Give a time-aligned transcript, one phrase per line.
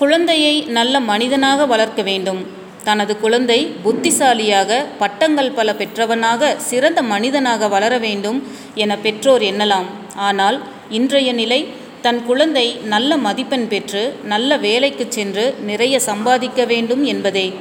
[0.00, 2.40] குழந்தையை நல்ல மனிதனாக வளர்க்க வேண்டும்.
[2.84, 8.38] தனது குழந்தை புத்திசாலியாக பட்டங்கள் பல பெற்றவனாக சிறந்த மனிதனாக வளர வேண்டும்
[8.74, 9.88] என பெற்றோர் எண்ணலாம்.
[10.14, 11.66] ஆனால் இன்றைய நிலை
[12.02, 17.52] தன் குழந்தை நல்ல மதிப்பெண் பெற்று நல்ல வேலைக்கு சென்று நிறைய சம்பாதிக்க வேண்டும் என்பதே.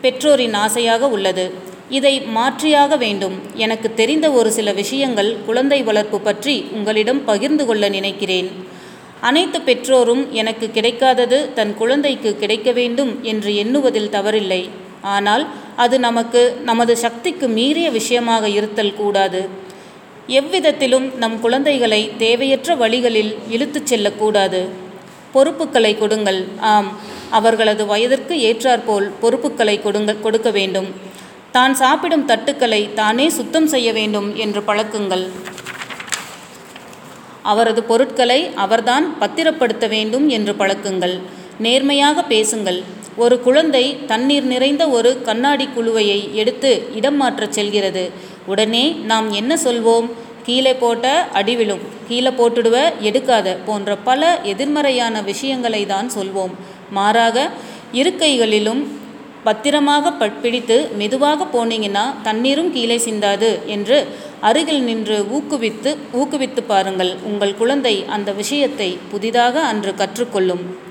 [0.00, 1.46] பெற்றோரின் ஆசையாக உள்ளது.
[1.88, 3.38] இதை மாற்றியாக வேண்டும்.
[3.54, 8.65] எனக்கு தெரிந்த ஒரு சில விஷயங்கள் குழந்தை வளர்ப்பு பற்றி உங்களிடம் பகிர்ந்து கொள்ள நினைக்கிறேன்.
[9.20, 14.62] அனைத்து பெற்றோரும் எனக்கு கிடைக்காதது தன் குழந்தைக்கு கிடைக்க வேண்டும் என்று எண்ணுவதில் தவறில்லை.
[15.14, 15.44] ஆனால்
[15.84, 19.40] அது நமக்கு நமது சக்திக்கு மீறிய விஷயமாக இருத்தல் கூடாது.
[20.40, 24.60] எவ்விதத்திலும் நம் குழந்தைகளை தேவையற்ற வழிகளில் இழுத்துச் செல்லக்கூடாது.
[25.34, 26.40] பொறுப்புகளை கொடுங்கள்.
[26.72, 26.88] ஆம்
[27.30, 30.88] அவர்களது வயதிற்கு ஏற்றாற்போல் பொறுப்புகளை கொடுங்க கொடுக்க வேண்டும்.
[31.50, 35.24] தான் சாப்பிடும் தட்டுக்களை தானே சுத்தம் செய்ய வேண்டும் என்று பழக்குங்கள்.
[37.52, 41.16] அவரது பொருட்களை அவர்தான் பத்திரப்படுத்த வேண்டும் என்று பழக்குங்கள்.
[41.64, 42.78] நேர்மையாக பேசுங்கள்.
[43.24, 48.04] ஒரு குழந்தை தண்ணீர் நிறைந்த ஒரு கண்ணாடி குழுவையை எடுத்து இடம் மாற்றச் செல்கிறது.
[48.46, 50.08] உடனே நாம் என்ன சொல்வோம்?
[50.46, 51.06] கீழே போட்ட
[51.38, 52.76] அடிவிழும் கீழே போட்டுடுவ
[53.08, 54.20] எடுக்காத போன்ற பல
[54.52, 56.52] எதிர்மறையான விஷயங்களை தான் சொல்வோம்.
[56.90, 57.36] மாறாக
[58.00, 58.82] இருக்கைகளிலும்
[59.46, 63.98] பத்திரமாக பிடித்து மெதுவாக போனீங்கன்னா தண்ணீரும் கீழே சிந்தாது என்று
[64.40, 67.16] அருகில் நின்று ஊக்குவித்து ஊக்குவித்து பாருங்கள்.
[67.24, 70.84] உங்கள் குழந்தை அந்த விஷயத்தை புதிதாக அன்று கற்றுக்கொள்ளும்.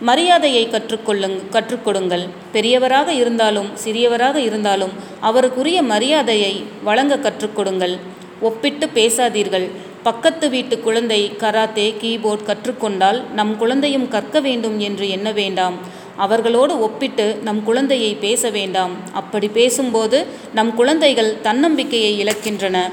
[0.00, 2.28] மரியாதையை கற்றுக்கொள்ளுங் கற்றுக்கொடுங்கள்.
[2.52, 4.90] பெரியவராக இருந்தாலும் சிறியவராக இருந்தாலும்
[5.22, 7.98] அவருக்குரிய மரியாதையை வழங்க கற்றுக்கொடுங்கள்.
[8.40, 9.70] ஒப்பிட்டு பேசாதீர்கள்.
[10.02, 15.95] பக்கத்து வீட்டு குழந்தை கராத்தே கீபோர்ட் கற்றுக்கொண்டால் நம் குழந்தையும் கற்க வேண்டும் என்று எண்ண வேண்டாம்.
[16.16, 18.90] அவர்களோடு ஒப்பிட்டு நம் குழந்தையை பேச வேண்டாம்.
[19.12, 22.90] அப்படி பேசும்போது நம் குழந்தைகள் தன்னம்பிக்கையை இழக்கின்றன.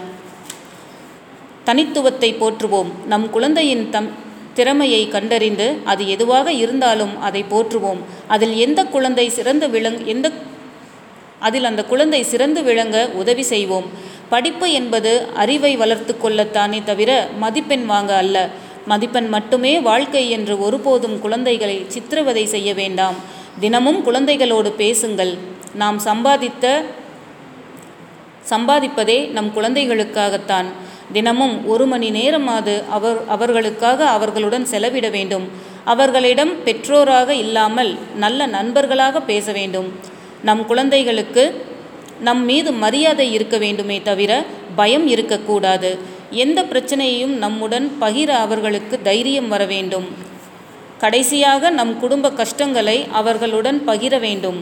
[1.64, 2.92] தனித்துவத்தை போற்றுவோம்.
[3.06, 4.10] நம் குழந்தையின் தம்
[4.54, 7.98] திறமையை கண்டறிந்து அது எதுவாக இருந்தாலும் அதை போற்றுவோம்.
[8.28, 10.32] அதில் எந்த குழந்தை சிறந்து விளங் எந்த
[11.40, 13.84] அதில் அந்த குழந்தை சிறந்து விளங்க உதவி செய்வோம்.
[14.30, 18.50] படிப்பு என்பது அறிவை வளர்த்து கொள்ளத்தானே தவிர மதிப்பெண் வாங்க அல்ல.
[18.86, 23.16] மதிப்பெண் மட்டுமே வாழ்க்கை என்று ஒருபோதும் குழந்தைகளை சித்திரவதை செய்ய வேண்டாம்.
[23.60, 25.38] தினமும் குழந்தைகளோடு பேசுங்கள்.
[25.74, 26.84] நாம் சம்பாதித்த
[28.50, 30.66] சம்பாதிப்பதே நம் குழந்தைகளுக்காகத்தான்.
[31.14, 35.50] தினமும் ஒரு மணி நேரமாவது அவர் அவர்களுக்காக அவர்களுடன் செலவிட வேண்டும்.
[35.86, 40.00] அவர்களிடம் பெற்றோராக இல்லாமல் நல்ல நண்பர்களாக பேச வேண்டும்.
[40.44, 41.66] நம் குழந்தைகளுக்கு
[42.20, 46.00] நம் மீது மரியாதை இருக்க வேண்டுமே தவிர பயம் இருக்கக்கூடாது.
[46.32, 50.08] எந்த பிரச்சனையையும் நம்முடன் பகிர அவர்களுக்கு தைரியம் வர வேண்டும்.
[50.98, 54.60] கடைசியாக நம் குடும்ப கஷ்டங்களை அவர்களுடன் பகிர வேண்டும்.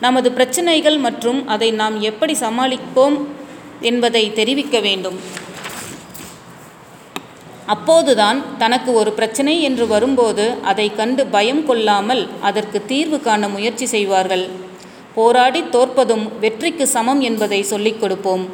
[0.00, 3.16] நமது பிரச்சனைகள் மற்றும் அதை நாம் எப்படி சமாளிப்போம்
[3.80, 5.18] என்பதை தெரிவிக்க வேண்டும்.
[7.66, 14.44] அப்போதுதான் தனக்கு ஒரு பிரச்சனை என்று வரும்போது அதை கண்டு பயம் கொள்ளாமல் அதற்கு தீர்வு காண முயற்சி செய்வார்கள்.
[15.14, 18.44] போராடி தோற்பதும் வெற்றிக்கு சமம் என்பதை சொல்லிக் கொடுப்போம்.